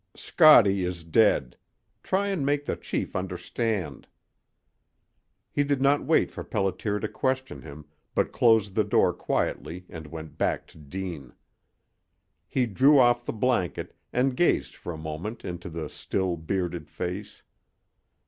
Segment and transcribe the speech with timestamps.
[0.15, 1.55] "Scottie is dead.
[2.01, 4.07] Try and make the chief understand,"
[5.51, 7.85] He did not wait for Pelliter to question him,
[8.15, 11.35] but closed the door quietly and went back to Deane.
[12.47, 17.43] He drew off the blanket and gazed for a moment into the still, bearded face.